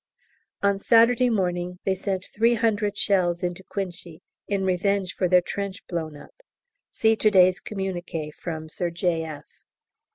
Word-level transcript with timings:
On 0.63 0.79
Saturday 0.79 1.29
morning 1.29 1.77
they 1.83 1.93
sent 1.93 2.25
three 2.25 2.55
hundred 2.55 2.97
shells 2.97 3.43
into 3.43 3.63
Cuinchy, 3.63 4.21
in 4.47 4.65
revenge 4.65 5.13
for 5.13 5.27
their 5.29 5.41
trench 5.43 5.85
blown 5.85 6.17
up 6.17 6.33
(see 6.89 7.15
to 7.15 7.29
day's 7.29 7.61
Communiqué 7.61 8.33
from 8.33 8.67
Sir 8.67 8.89
J. 8.89 9.41